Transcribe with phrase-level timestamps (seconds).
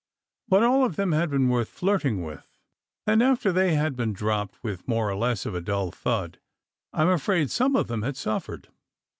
[0.49, 2.49] But all of them had been worth flirting with;
[3.05, 6.39] and after they had been dropped with more or less of a dull thud,
[6.91, 8.69] I m afraid some of them had suffered.